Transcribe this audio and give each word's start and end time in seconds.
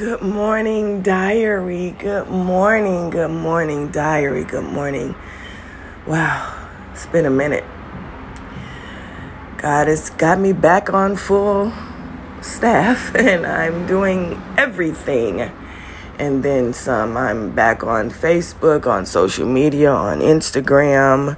Good 0.00 0.22
morning, 0.22 1.02
diary. 1.02 1.90
Good 1.90 2.26
morning, 2.26 3.10
good 3.10 3.30
morning, 3.30 3.90
diary. 3.90 4.44
Good 4.44 4.64
morning. 4.64 5.14
Wow, 6.06 6.68
it's 6.94 7.04
been 7.04 7.26
a 7.26 7.30
minute. 7.30 7.64
God 9.58 9.88
has 9.88 10.08
got 10.08 10.38
me 10.40 10.54
back 10.54 10.90
on 10.94 11.16
full 11.16 11.74
staff, 12.40 13.14
and 13.14 13.44
I'm 13.44 13.86
doing 13.86 14.42
everything. 14.56 15.42
And 16.18 16.42
then 16.42 16.72
some. 16.72 17.18
I'm 17.18 17.50
back 17.50 17.84
on 17.84 18.08
Facebook, 18.08 18.86
on 18.86 19.04
social 19.04 19.46
media, 19.46 19.92
on 19.92 20.20
Instagram. 20.20 21.36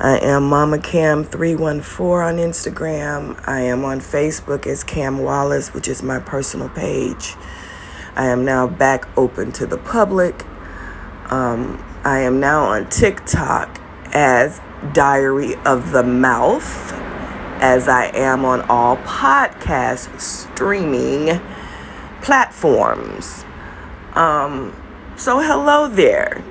I 0.00 0.18
am 0.18 0.48
Mama 0.48 0.80
Cam 0.80 1.22
314 1.22 2.06
on 2.10 2.36
Instagram. 2.38 3.40
I 3.46 3.60
am 3.60 3.84
on 3.84 4.00
Facebook 4.00 4.66
as 4.66 4.82
Cam 4.82 5.20
Wallace, 5.20 5.72
which 5.72 5.86
is 5.86 6.02
my 6.02 6.18
personal 6.18 6.68
page. 6.70 7.36
I 8.16 8.26
am 8.26 8.44
now 8.44 8.68
back 8.68 9.08
open 9.18 9.50
to 9.52 9.66
the 9.66 9.78
public. 9.78 10.44
Um, 11.30 11.84
I 12.04 12.20
am 12.20 12.38
now 12.38 12.64
on 12.64 12.88
TikTok 12.88 13.80
as 14.12 14.60
Diary 14.92 15.56
of 15.64 15.90
the 15.90 16.04
Mouth, 16.04 16.92
as 17.60 17.88
I 17.88 18.06
am 18.14 18.44
on 18.44 18.60
all 18.62 18.98
podcast 18.98 20.20
streaming 20.20 21.40
platforms. 22.22 23.44
Um, 24.12 24.80
so, 25.16 25.40
hello 25.40 25.88
there. 25.88 26.44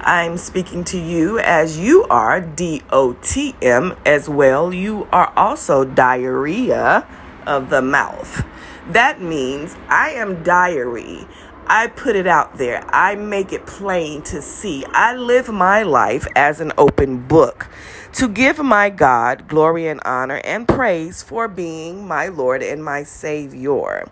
I'm 0.00 0.38
speaking 0.38 0.84
to 0.84 0.98
you 0.98 1.38
as 1.40 1.78
you 1.78 2.04
are 2.04 2.40
D 2.40 2.82
O 2.90 3.14
T 3.22 3.54
M 3.60 3.96
as 4.06 4.28
well. 4.28 4.72
You 4.72 5.08
are 5.12 5.32
also 5.36 5.84
diarrhea 5.84 7.06
of 7.46 7.68
the 7.70 7.82
mouth. 7.82 8.46
That 8.88 9.20
means 9.20 9.76
I 9.88 10.10
am 10.10 10.44
diary. 10.44 11.26
I 11.66 11.88
put 11.88 12.14
it 12.14 12.28
out 12.28 12.58
there. 12.58 12.84
I 12.94 13.16
make 13.16 13.52
it 13.52 13.66
plain 13.66 14.22
to 14.22 14.40
see. 14.40 14.84
I 14.90 15.16
live 15.16 15.48
my 15.48 15.82
life 15.82 16.28
as 16.36 16.60
an 16.60 16.72
open 16.78 17.26
book 17.26 17.68
to 18.12 18.28
give 18.28 18.58
my 18.60 18.88
God 18.88 19.48
glory 19.48 19.88
and 19.88 20.00
honor 20.04 20.40
and 20.44 20.68
praise 20.68 21.24
for 21.24 21.48
being 21.48 22.06
my 22.06 22.28
Lord 22.28 22.62
and 22.62 22.84
my 22.84 23.02
Savior. 23.02 24.08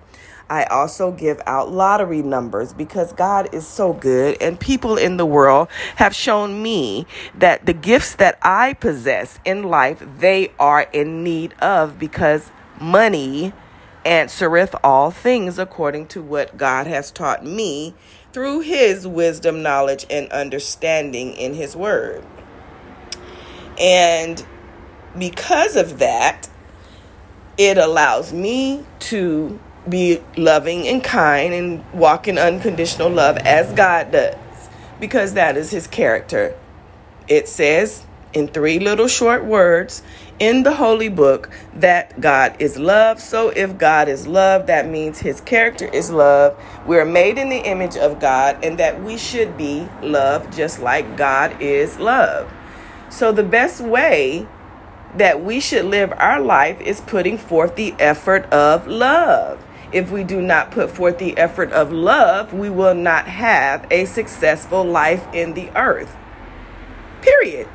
I 0.51 0.65
also 0.65 1.11
give 1.11 1.41
out 1.47 1.73
lottery 1.73 2.23
numbers 2.23 2.75
because 2.75 3.13
God 3.13 3.55
is 3.55 3.67
so 3.67 3.93
good, 3.93 4.37
and 4.43 4.61
people 4.61 4.97
in 4.99 5.17
the 5.17 5.25
world 5.25 5.69
have 5.97 6.15
shown 6.15 6.63
me 6.63 7.07
that 7.35 7.65
the 7.65 7.73
gifts 7.73 8.17
that 8.17 8.39
I 8.43 8.75
possess 8.75 9.39
in 9.45 9.63
life, 9.63 10.05
they 10.19 10.53
are 10.59 10.83
in 10.93 11.25
need 11.25 11.55
of 11.63 11.99
because 11.99 12.51
money 12.81 13.55
answereth 14.05 14.75
all 14.85 15.11
things 15.11 15.59
according 15.59 16.07
to 16.09 16.23
what 16.23 16.57
God 16.57 16.87
has 16.87 17.11
taught 17.11 17.45
me 17.45 17.95
through 18.33 18.61
his 18.61 19.07
wisdom, 19.07 19.63
knowledge, 19.63 20.07
and 20.11 20.31
understanding 20.31 21.33
in 21.33 21.55
his 21.55 21.77
word. 21.77 22.25
And 23.79 24.45
because 25.19 25.77
of 25.77 25.99
that, 25.99 26.49
it 27.57 27.79
allows 27.79 28.33
me 28.33 28.85
to 28.99 29.59
be 29.89 30.23
loving 30.37 30.89
and 30.89 31.05
kind 31.05 31.53
and 31.55 31.93
walk 31.93 32.27
in 32.27 32.39
unconditional 32.39 33.11
love 33.11 33.37
as 33.39 33.73
God 33.75 34.11
does, 34.11 34.37
because 34.99 35.35
that 35.35 35.57
is 35.57 35.71
his 35.71 35.87
character. 35.87 36.57
It 37.29 37.49
says 37.49 38.05
in 38.33 38.49
three 38.49 38.81
little 38.81 39.09
short 39.09 39.45
words 39.45 40.03
in 40.39 40.63
the 40.63 40.75
holy 40.75 41.09
book 41.09 41.51
that 41.75 42.21
God 42.21 42.57
is 42.59 42.79
love. 42.79 43.21
So 43.21 43.51
if 43.51 43.79
God 43.79 44.09
is 44.09 44.27
love, 44.27 44.67
that 44.67 44.89
means 44.89 45.21
his 45.21 45.41
character 45.41 45.87
is 45.87 46.11
love. 46.11 46.61
We're 46.87 47.05
made 47.05 47.39
in 47.39 47.49
the 47.49 47.59
image 47.59 47.97
of 47.97 48.21
God 48.21 48.59
and 48.65 48.79
that 48.79 49.03
we 49.03 49.17
should 49.17 49.57
be 49.57 49.89
love 50.03 50.55
just 50.55 50.81
like 50.81 51.17
God 51.17 51.61
is 51.61 51.99
love. 51.99 52.53
So 53.11 53.31
the 53.31 53.45
best 53.45 53.81
way 53.81 54.47
that 55.17 55.45
we 55.45 55.61
should 55.61 55.85
live 55.85 56.13
our 56.17 56.41
life 56.41 56.81
is 56.81 57.01
putting 57.01 57.39
forth 57.39 57.77
the 57.77 57.95
effort 58.01 58.45
of 58.47 58.87
love. 58.87 59.65
If 59.93 60.11
we 60.11 60.25
do 60.25 60.43
not 60.43 60.73
put 60.73 60.91
forth 60.91 61.19
the 61.19 61.39
effort 61.39 61.71
of 61.71 61.93
love, 61.93 62.53
we 62.53 62.69
will 62.69 62.95
not 62.95 63.29
have 63.29 63.87
a 63.93 64.07
successful 64.07 64.83
life 64.83 65.25
in 65.33 65.55
the 65.55 65.71
earth. 65.77 66.17
Period. 67.23 67.69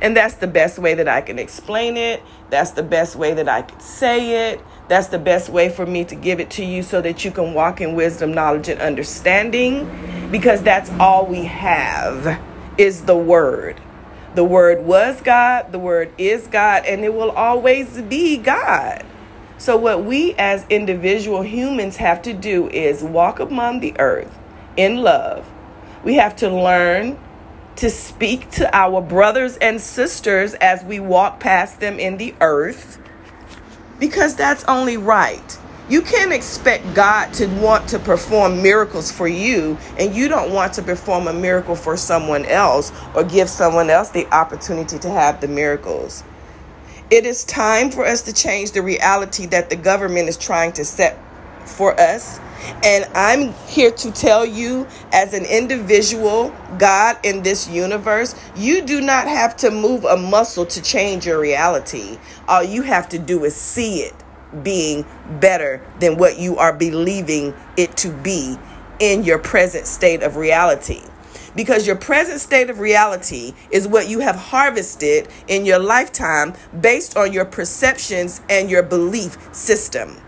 And 0.00 0.16
that's 0.16 0.34
the 0.34 0.46
best 0.46 0.78
way 0.78 0.94
that 0.94 1.08
I 1.08 1.20
can 1.20 1.38
explain 1.38 1.96
it. 1.96 2.22
That's 2.50 2.70
the 2.70 2.82
best 2.82 3.16
way 3.16 3.34
that 3.34 3.48
I 3.48 3.62
can 3.62 3.80
say 3.80 4.52
it. 4.52 4.60
That's 4.88 5.08
the 5.08 5.18
best 5.18 5.48
way 5.48 5.68
for 5.68 5.84
me 5.84 6.04
to 6.06 6.14
give 6.14 6.40
it 6.40 6.50
to 6.52 6.64
you 6.64 6.82
so 6.82 7.00
that 7.02 7.24
you 7.24 7.30
can 7.30 7.52
walk 7.52 7.80
in 7.80 7.94
wisdom, 7.94 8.32
knowledge, 8.32 8.68
and 8.68 8.80
understanding 8.80 10.30
because 10.30 10.62
that's 10.62 10.90
all 11.00 11.26
we 11.26 11.44
have 11.44 12.40
is 12.78 13.02
the 13.02 13.16
word. 13.16 13.80
The 14.34 14.44
word 14.44 14.84
was 14.84 15.20
God, 15.20 15.72
the 15.72 15.78
word 15.78 16.12
is 16.16 16.46
God, 16.46 16.84
and 16.84 17.04
it 17.04 17.12
will 17.12 17.32
always 17.32 18.00
be 18.02 18.36
God. 18.36 19.04
So, 19.58 19.76
what 19.76 20.04
we 20.04 20.34
as 20.34 20.64
individual 20.70 21.42
humans 21.42 21.96
have 21.96 22.22
to 22.22 22.32
do 22.32 22.68
is 22.68 23.02
walk 23.02 23.40
among 23.40 23.80
the 23.80 23.98
earth 23.98 24.38
in 24.76 24.98
love. 24.98 25.50
We 26.04 26.14
have 26.14 26.36
to 26.36 26.48
learn 26.48 27.18
to 27.78 27.88
speak 27.90 28.50
to 28.50 28.76
our 28.76 29.00
brothers 29.00 29.56
and 29.58 29.80
sisters 29.80 30.54
as 30.54 30.82
we 30.82 30.98
walk 30.98 31.38
past 31.38 31.78
them 31.78 32.00
in 32.00 32.16
the 32.16 32.34
earth 32.40 33.00
because 34.00 34.34
that's 34.34 34.64
only 34.64 34.96
right. 34.96 35.58
You 35.88 36.02
can't 36.02 36.32
expect 36.32 36.92
God 36.94 37.32
to 37.34 37.46
want 37.46 37.88
to 37.90 38.00
perform 38.00 38.62
miracles 38.62 39.12
for 39.12 39.28
you 39.28 39.78
and 39.96 40.12
you 40.12 40.26
don't 40.26 40.52
want 40.52 40.72
to 40.74 40.82
perform 40.82 41.28
a 41.28 41.32
miracle 41.32 41.76
for 41.76 41.96
someone 41.96 42.44
else 42.46 42.90
or 43.14 43.22
give 43.22 43.48
someone 43.48 43.90
else 43.90 44.10
the 44.10 44.26
opportunity 44.34 44.98
to 44.98 45.08
have 45.08 45.40
the 45.40 45.48
miracles. 45.48 46.24
It 47.10 47.24
is 47.24 47.44
time 47.44 47.92
for 47.92 48.04
us 48.04 48.22
to 48.22 48.32
change 48.32 48.72
the 48.72 48.82
reality 48.82 49.46
that 49.46 49.70
the 49.70 49.76
government 49.76 50.28
is 50.28 50.36
trying 50.36 50.72
to 50.72 50.84
set 50.84 51.16
for 51.64 51.98
us 51.98 52.40
and 52.82 53.04
I'm 53.14 53.52
here 53.66 53.90
to 53.90 54.10
tell 54.10 54.44
you, 54.44 54.86
as 55.12 55.34
an 55.34 55.44
individual, 55.44 56.54
God 56.78 57.18
in 57.24 57.42
this 57.42 57.68
universe, 57.68 58.34
you 58.56 58.82
do 58.82 59.00
not 59.00 59.26
have 59.28 59.56
to 59.58 59.70
move 59.70 60.04
a 60.04 60.16
muscle 60.16 60.66
to 60.66 60.82
change 60.82 61.26
your 61.26 61.40
reality. 61.40 62.18
All 62.46 62.62
you 62.62 62.82
have 62.82 63.08
to 63.10 63.18
do 63.18 63.44
is 63.44 63.54
see 63.54 64.00
it 64.00 64.14
being 64.62 65.04
better 65.40 65.84
than 66.00 66.16
what 66.16 66.38
you 66.38 66.56
are 66.56 66.72
believing 66.72 67.54
it 67.76 67.96
to 67.98 68.10
be 68.10 68.56
in 69.00 69.22
your 69.24 69.38
present 69.38 69.86
state 69.86 70.22
of 70.22 70.36
reality. 70.36 71.02
Because 71.54 71.86
your 71.86 71.96
present 71.96 72.40
state 72.40 72.70
of 72.70 72.78
reality 72.78 73.54
is 73.70 73.88
what 73.88 74.08
you 74.08 74.20
have 74.20 74.36
harvested 74.36 75.28
in 75.48 75.66
your 75.66 75.78
lifetime 75.78 76.54
based 76.80 77.16
on 77.16 77.32
your 77.32 77.44
perceptions 77.44 78.40
and 78.48 78.70
your 78.70 78.82
belief 78.82 79.36
system. 79.54 80.20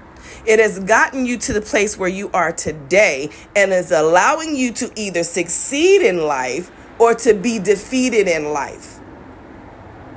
It 0.46 0.58
has 0.58 0.78
gotten 0.78 1.26
you 1.26 1.36
to 1.38 1.52
the 1.52 1.60
place 1.60 1.98
where 1.98 2.08
you 2.08 2.30
are 2.32 2.52
today 2.52 3.30
and 3.54 3.72
is 3.72 3.90
allowing 3.92 4.56
you 4.56 4.72
to 4.74 4.90
either 4.96 5.22
succeed 5.22 6.02
in 6.02 6.18
life 6.18 6.70
or 6.98 7.14
to 7.14 7.34
be 7.34 7.58
defeated 7.58 8.28
in 8.28 8.52
life. 8.52 9.00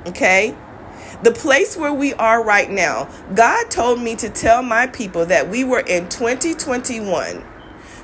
Okay? 0.06 0.56
The 1.22 1.32
place 1.32 1.76
where 1.76 1.92
we 1.92 2.12
are 2.14 2.44
right 2.44 2.70
now, 2.70 3.08
God 3.34 3.70
told 3.70 4.00
me 4.00 4.16
to 4.16 4.28
tell 4.28 4.62
my 4.62 4.86
people 4.86 5.24
that 5.26 5.48
we 5.48 5.64
were 5.64 5.80
in 5.80 6.08
2021. 6.08 7.44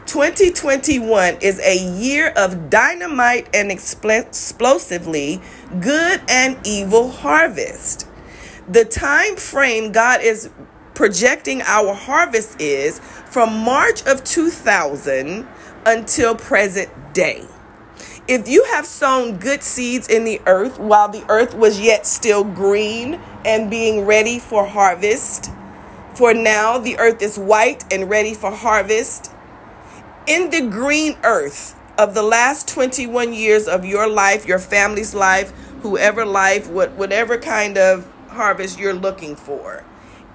2021 0.06 1.36
is 1.40 1.60
a 1.60 1.78
year 1.98 2.32
of 2.36 2.70
dynamite 2.70 3.48
and 3.54 3.70
explosively 3.70 5.40
good 5.80 6.20
and 6.28 6.58
evil 6.64 7.10
harvest. 7.10 8.08
The 8.68 8.84
time 8.84 9.36
frame 9.36 9.92
God 9.92 10.20
is 10.22 10.50
projecting 11.00 11.62
our 11.62 11.94
harvest 11.94 12.60
is 12.60 12.98
from 12.98 13.64
March 13.64 14.04
of 14.04 14.22
2000 14.22 15.48
until 15.86 16.34
present 16.34 16.90
day. 17.14 17.42
If 18.28 18.46
you 18.46 18.64
have 18.64 18.84
sown 18.84 19.38
good 19.38 19.62
seeds 19.62 20.08
in 20.08 20.24
the 20.24 20.42
earth 20.44 20.78
while 20.78 21.08
the 21.08 21.24
earth 21.30 21.54
was 21.54 21.80
yet 21.80 22.06
still 22.06 22.44
green 22.44 23.14
and 23.46 23.70
being 23.70 24.04
ready 24.04 24.38
for 24.38 24.66
harvest, 24.66 25.50
for 26.14 26.34
now 26.34 26.76
the 26.76 26.98
earth 26.98 27.22
is 27.22 27.38
white 27.38 27.90
and 27.90 28.10
ready 28.10 28.34
for 28.34 28.50
harvest. 28.50 29.32
In 30.26 30.50
the 30.50 30.68
green 30.68 31.16
earth 31.24 31.80
of 31.96 32.12
the 32.12 32.22
last 32.22 32.68
21 32.68 33.32
years 33.32 33.66
of 33.66 33.86
your 33.86 34.06
life, 34.06 34.44
your 34.44 34.58
family's 34.58 35.14
life, 35.14 35.50
whoever 35.80 36.26
life, 36.26 36.68
what, 36.68 36.92
whatever 36.92 37.38
kind 37.38 37.78
of 37.78 38.06
harvest 38.28 38.78
you're 38.78 38.92
looking 38.92 39.34
for, 39.34 39.82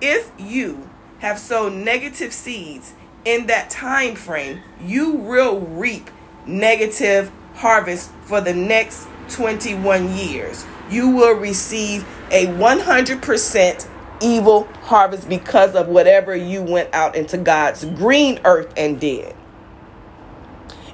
if 0.02 0.32
you 0.38 0.90
have 1.20 1.40
sown 1.40 1.84
negative 1.84 2.34
seeds 2.34 2.94
in 3.24 3.48
that 3.48 3.70
time 3.70 4.16
frame, 4.16 4.62
you 4.82 5.12
will 5.12 5.60
reap 5.60 6.10
negative 6.46 7.32
harvest 7.56 8.12
for 8.24 8.42
the 8.42 8.54
next 8.54 9.08
21 9.30 10.16
years. 10.16 10.66
You 10.90 11.10
will 11.10 11.36
receive 11.36 12.06
a 12.30 12.48
100% 12.48 13.90
evil 14.22 14.64
harvest 14.84 15.28
because 15.28 15.76
of 15.76 15.88
whatever 15.88 16.36
you 16.36 16.62
went 16.62 16.94
out 16.94 17.16
into 17.16 17.38
God's 17.38 17.86
green 17.86 18.40
earth 18.46 18.72
and 18.78 19.00
did. 19.00 19.36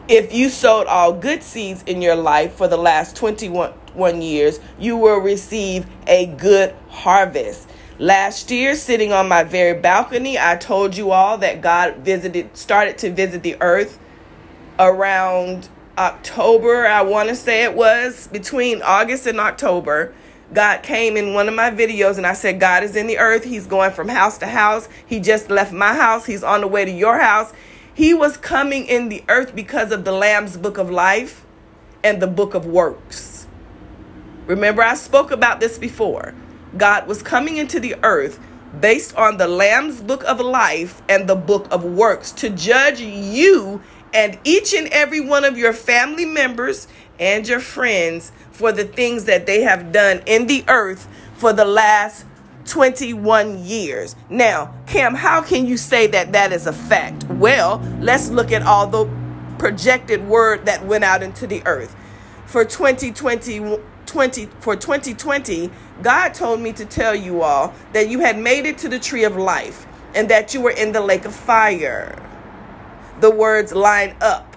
If 0.08 0.34
you 0.34 0.50
sowed 0.50 0.88
all 0.88 1.14
good 1.14 1.44
seeds 1.44 1.84
in 1.84 2.02
your 2.02 2.16
life 2.16 2.54
for 2.54 2.68
the 2.68 2.78
last 2.78 3.16
21 3.16 4.22
years, 4.22 4.60
you 4.80 4.98
will 4.98 5.20
receive 5.20 5.86
a 6.08 6.26
good 6.26 6.76
harvest. 6.90 7.70
Last 8.02 8.50
year, 8.50 8.74
sitting 8.74 9.14
on 9.14 9.28
my 9.28 9.44
very 9.44 9.80
balcony, 9.80 10.36
I 10.36 10.56
told 10.56 10.98
you 10.98 11.12
all 11.12 11.38
that 11.38 11.62
God 11.62 11.98
visited, 11.98 12.58
started 12.58 12.98
to 12.98 13.12
visit 13.12 13.44
the 13.44 13.56
earth 13.62 14.00
around 14.80 15.70
October, 16.00 16.88
I 16.88 17.04
want 17.04 17.30
to 17.30 17.36
say 17.36 17.64
it 17.64 17.76
was 17.76 18.28
between 18.30 18.82
August 18.82 19.28
and 19.28 19.40
October. 19.40 20.16
God 20.52 20.82
came 20.82 21.16
in 21.16 21.36
one 21.36 21.48
of 21.48 21.54
my 21.54 21.70
videos 21.70 22.18
and 22.18 22.26
I 22.26 22.34
said, 22.34 22.60
God 22.60 22.82
is 22.82 22.96
in 22.96 23.06
the 23.06 23.20
earth. 23.20 23.44
He's 23.44 23.68
going 23.68 23.92
from 23.92 24.08
house 24.08 24.40
to 24.40 24.48
house. 24.48 24.90
He 25.06 25.20
just 25.20 25.52
left 25.52 25.72
my 25.72 25.94
house. 25.94 26.26
He's 26.26 26.44
on 26.44 26.62
the 26.62 26.68
way 26.68 26.86
to 26.86 26.92
your 26.92 27.20
house. 27.20 27.54
He 27.94 28.16
was 28.16 28.36
coming 28.36 28.88
in 28.88 29.10
the 29.10 29.24
earth 29.30 29.56
because 29.56 29.92
of 29.92 30.06
the 30.06 30.12
Lamb's 30.12 30.58
book 30.58 30.80
of 30.80 30.90
life 30.90 31.46
and 32.04 32.20
the 32.20 32.26
book 32.26 32.56
of 32.56 32.66
works. 32.66 33.46
Remember, 34.48 34.82
I 34.82 34.96
spoke 34.96 35.30
about 35.30 35.60
this 35.60 35.78
before. 35.78 36.34
God 36.78 37.08
was 37.08 37.22
coming 37.22 37.58
into 37.58 37.80
the 37.80 37.96
earth 38.04 38.40
based 38.80 39.16
on 39.16 39.38
the 39.38 39.48
Lamb's 39.48 40.02
book 40.02 40.24
of 40.24 40.40
life 40.40 41.02
and 41.10 41.28
the 41.28 41.36
book 41.36 41.68
of 41.72 41.84
works 41.84 42.32
to 42.32 42.50
judge 42.50 43.02
you 43.02 43.82
and 44.14 44.40
each 44.44 44.74
and 44.74 44.88
every 44.88 45.20
one 45.20 45.44
of 45.44 45.58
your 45.58 45.74
family 45.74 46.26
members 46.26 46.88
and 47.20 47.48
your 47.48 47.60
friends 47.60 48.32
for 48.52 48.72
the 48.72 48.84
things 48.84 49.26
that 49.26 49.46
they 49.46 49.62
have 49.62 49.92
done 49.92 50.22
in 50.26 50.48
the 50.48 50.64
earth 50.68 51.08
for 51.36 51.54
the 51.54 51.66
last 51.66 52.26
21 52.66 53.64
years. 53.66 54.16
Now, 54.30 54.74
Cam, 54.88 55.16
how 55.16 55.42
can 55.42 55.66
you 55.66 55.78
say 55.78 56.08
that 56.08 56.32
that 56.32 56.52
is 56.52 56.68
a 56.68 56.74
fact? 56.74 57.26
Well, 57.26 57.80
let's 58.00 58.30
look 58.30 58.52
at 58.52 58.62
all 58.62 58.88
the 58.88 59.10
projected 59.58 60.28
word 60.28 60.66
that 60.66 60.86
went 60.86 61.04
out 61.04 61.24
into 61.24 61.48
the 61.48 61.62
earth. 61.66 61.96
For 62.46 62.66
2020, 62.66 63.80
20, 64.12 64.48
for 64.60 64.76
2020, 64.76 65.72
God 66.02 66.34
told 66.34 66.60
me 66.60 66.74
to 66.74 66.86
tell 66.86 67.16
you 67.16 67.42
all 67.42 67.74
that 67.94 68.10
you 68.10 68.20
had 68.20 68.38
made 68.38 68.66
it 68.66 68.78
to 68.80 68.90
the 68.90 69.00
tree 69.00 69.24
of 69.24 69.38
life 69.38 69.88
and 70.14 70.30
that 70.30 70.54
you 70.54 70.62
were 70.62 70.72
in 70.72 70.92
the 70.92 71.02
lake 71.02 71.26
of 71.26 71.34
fire. 71.34 72.22
The 73.22 73.32
words 73.32 73.74
line 73.74 74.16
up 74.20 74.52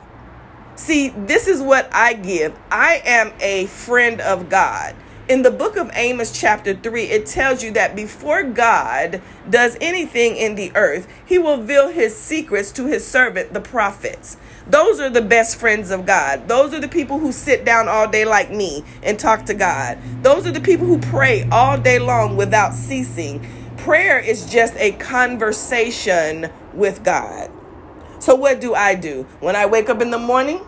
See, 0.77 1.11
this 1.11 1.47
is 1.47 1.63
what 1.63 1.89
I 1.95 2.15
give. 2.15 2.59
I 2.69 3.01
am 3.05 3.33
a 3.39 3.67
friend 3.67 4.21
of 4.21 4.49
God. 4.49 4.97
In 5.29 5.43
the 5.43 5.51
book 5.53 5.77
of 5.77 5.89
Amos, 5.95 6.39
chapter 6.39 6.75
3, 6.75 7.05
it 7.05 7.27
tells 7.27 7.63
you 7.63 7.71
that 7.73 7.95
before 7.95 8.43
God 8.43 9.23
does 9.49 9.77
anything 9.81 10.37
in 10.37 10.57
the 10.57 10.73
earth, 10.75 11.07
he 11.25 11.39
will 11.39 11.59
reveal 11.59 11.89
his 11.91 12.17
secrets 12.17 12.73
to 12.73 12.87
his 12.87 13.07
servant, 13.07 13.55
the 13.55 13.61
prophets. 13.61 14.37
Those 14.67 14.99
are 14.99 15.11
the 15.11 15.23
best 15.23 15.57
friends 15.61 15.91
of 15.91 16.07
God. 16.07 16.49
Those 16.49 16.73
are 16.73 16.81
the 16.81 16.89
people 16.89 17.19
who 17.19 17.33
sit 17.33 17.65
down 17.65 17.87
all 17.89 18.09
day 18.09 18.25
like 18.25 18.51
me 18.51 18.83
and 19.03 19.19
talk 19.19 19.45
to 19.47 19.55
God. 19.55 19.99
Those 20.23 20.47
are 20.47 20.53
the 20.53 20.61
people 20.61 20.87
who 20.87 20.99
pray 20.99 21.47
all 21.53 21.79
day 21.79 21.99
long 21.99 22.37
without 22.37 22.73
ceasing. 22.73 23.47
Prayer 23.77 24.19
is 24.19 24.51
just 24.51 24.75
a 24.77 24.93
conversation 24.93 26.51
with 26.73 27.05
God. 27.05 27.51
So, 28.21 28.35
what 28.35 28.61
do 28.61 28.75
I 28.75 28.95
do? 28.95 29.25
When 29.41 29.55
I 29.55 29.67
wake 29.67 29.91
up 29.91 30.01
in 30.01 30.11
the 30.11 30.19
morning, 30.19 30.67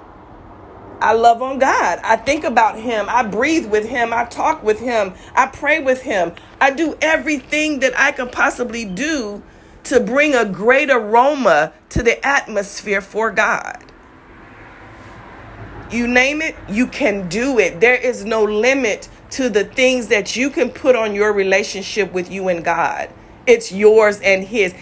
I 1.01 1.15
love 1.15 1.41
on 1.41 1.59
God. 1.59 2.01
I 2.05 2.17
think 2.17 2.45
about 2.45 2.79
Him. 2.79 3.07
I 3.09 3.23
breathe 3.23 3.67
with 3.67 3.89
Him. 3.89 4.13
I 4.13 4.25
talk 4.27 4.63
with 4.63 4.81
Him. 4.81 5.15
I 5.35 5.47
pray 5.47 5.81
with 5.81 6.03
Him. 6.03 6.33
I 6.61 6.71
do 6.71 6.99
everything 7.01 7.81
that 7.81 7.99
I 7.99 8.13
can 8.13 8.29
possibly 8.29 8.85
do 8.85 9.43
to 9.87 10.01
bring 10.01 10.35
a 10.35 10.45
great 10.45 10.91
aroma 10.91 11.73
to 11.91 12.03
the 12.03 12.25
atmosphere 12.27 13.01
for 13.01 13.31
God. 13.31 13.83
You 15.91 16.09
name 16.09 16.43
it, 16.43 16.57
you 16.69 16.87
can 16.89 17.29
do 17.29 17.59
it. 17.59 17.81
There 17.81 17.95
is 17.95 18.25
no 18.25 18.43
limit 18.43 19.09
to 19.31 19.49
the 19.49 19.65
things 19.65 20.09
that 20.09 20.37
you 20.37 20.51
can 20.51 20.71
put 20.71 20.97
on 20.97 21.15
your 21.15 21.33
relationship 21.33 22.13
with 22.13 22.31
you 22.31 22.49
and 22.49 22.65
God. 22.65 23.11
It's 23.47 23.71
yours 23.71 24.21
and 24.21 24.45
His. 24.45 24.75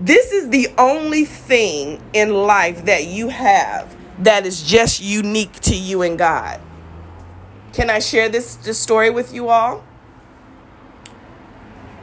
This 0.00 0.32
is 0.32 0.50
the 0.50 0.68
only 0.76 1.24
thing 1.24 2.02
in 2.12 2.32
life 2.32 2.84
that 2.86 3.06
you 3.06 3.28
have 3.28 3.96
that 4.20 4.46
is 4.46 4.62
just 4.62 5.00
unique 5.00 5.52
to 5.60 5.76
you 5.76 6.02
and 6.02 6.18
God. 6.18 6.60
Can 7.72 7.90
I 7.90 8.00
share 8.00 8.28
this, 8.28 8.56
this 8.56 8.78
story 8.78 9.10
with 9.10 9.32
you 9.32 9.48
all? 9.48 9.84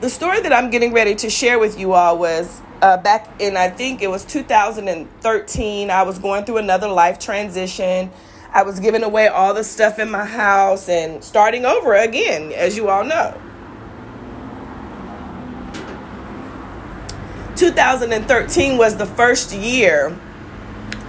The 0.06 0.12
story 0.12 0.40
that 0.42 0.54
I'm 0.54 0.70
getting 0.70 0.94
ready 0.94 1.16
to 1.16 1.32
share 1.32 1.58
with 1.58 1.80
you 1.80 1.94
all 1.94 2.20
was 2.20 2.62
uh, 2.84 2.98
back 2.98 3.42
in, 3.42 3.58
I 3.58 3.70
think 3.70 4.04
it 4.04 4.08
was 4.08 4.24
2013. 4.24 5.90
I 5.90 6.04
was 6.04 6.20
going 6.20 6.46
through 6.46 6.58
another 6.58 6.88
life 6.88 7.18
transition. 7.18 8.12
I 8.54 8.62
was 8.62 8.80
giving 8.80 9.02
away 9.02 9.30
all 9.30 9.56
the 9.56 9.64
stuff 9.64 9.98
in 9.98 10.12
my 10.12 10.24
house 10.24 10.90
and 10.90 11.24
starting 11.24 11.66
over 11.66 11.96
again, 11.96 12.52
as 12.52 12.78
you 12.78 12.88
all 12.88 13.04
know. 13.04 13.36
2013 17.56 18.78
was 18.78 18.98
the 18.98 19.08
first 19.08 19.54
year 19.54 20.16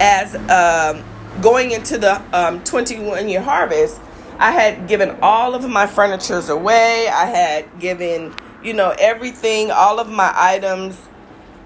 as 0.01 0.35
um, 0.49 1.05
going 1.43 1.73
into 1.73 1.99
the 1.99 2.23
um, 2.35 2.65
21 2.65 3.29
year 3.29 3.43
harvest. 3.43 4.01
I 4.39 4.53
had 4.53 4.89
given 4.89 5.19
all 5.21 5.55
of 5.55 5.69
my 5.69 5.87
furnitures 5.87 6.49
away. 6.49 7.09
I 7.09 7.27
had 7.27 7.79
given, 7.79 8.35
you 8.67 8.73
know, 8.73 8.93
everything, 8.99 9.71
all 9.71 10.01
of 10.01 10.11
my 10.11 10.33
items 10.35 11.01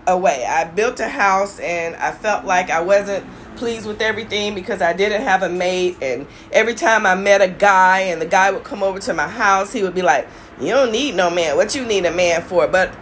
away. 0.06 0.44
I 0.44 0.64
built 0.64 1.00
a 1.00 1.08
house 1.08 1.58
and 1.58 1.96
I 1.96 2.12
felt 2.12 2.44
like 2.44 2.68
I 2.68 2.82
wasn't 2.82 3.24
pleased 3.56 3.86
with 3.86 4.02
everything 4.02 4.54
because 4.54 4.82
I 4.82 4.92
didn't 4.92 5.22
have 5.22 5.42
a 5.42 5.48
mate. 5.48 5.96
And 6.02 6.26
every 6.52 6.74
time 6.74 7.06
I 7.06 7.14
met 7.14 7.40
a 7.40 7.48
guy 7.48 8.00
and 8.00 8.20
the 8.20 8.26
guy 8.26 8.50
would 8.50 8.64
come 8.64 8.82
over 8.82 8.98
to 8.98 9.14
my 9.14 9.28
house, 9.28 9.72
he 9.72 9.82
would 9.82 9.94
be 9.94 10.02
like, 10.02 10.28
You 10.60 10.68
don't 10.68 10.92
need 10.92 11.14
no 11.14 11.30
man. 11.30 11.56
What 11.56 11.74
you 11.74 11.86
need 11.86 12.04
a 12.04 12.12
man 12.12 12.42
for? 12.42 12.68
But 12.68 12.94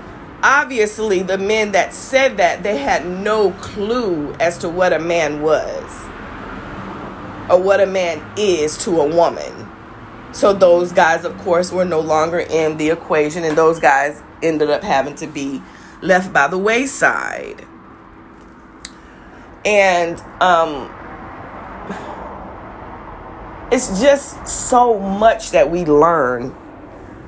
obviously 0.45 1.23
the 1.23 1.37
men 1.37 1.73
that 1.73 1.93
said 1.93 2.37
that 2.37 2.63
they 2.63 2.77
had 2.77 3.05
no 3.05 3.51
clue 3.55 4.33
as 4.35 4.59
to 4.59 4.69
what 4.69 4.93
a 4.93 5.01
man 5.01 5.43
was 5.43 6.05
or 7.51 7.61
what 7.61 7.81
a 7.81 7.87
man 7.87 8.25
is 8.37 8.79
to 8.79 9.01
a 9.01 9.17
woman 9.17 9.69
so 10.39 10.53
those 10.53 10.93
guys 10.93 11.25
of 11.25 11.37
course 11.39 11.73
were 11.73 11.85
no 11.85 11.99
longer 11.99 12.39
in 12.39 12.77
the 12.77 12.91
equation 12.91 13.43
and 13.43 13.59
those 13.59 13.81
guys 13.81 14.23
ended 14.41 14.71
up 14.71 14.85
having 14.85 15.17
to 15.17 15.27
be 15.27 15.61
left 16.01 16.33
by 16.33 16.47
the 16.47 16.57
wayside. 16.57 17.67
And 19.65 20.21
um 20.41 20.95
it's 23.73 24.01
just 24.01 24.47
so 24.47 24.97
much 25.01 25.51
that 25.51 25.73
we 25.73 25.85
learn 25.85 26.55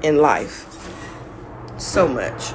in 0.03 0.19
life. 0.19 0.67
So 1.79 2.07
much 2.07 2.53